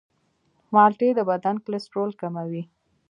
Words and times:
مالټې 0.73 1.09
د 1.15 1.19
بدن 1.29 1.55
کلسترول 1.65 2.11
کموي. 2.21 2.63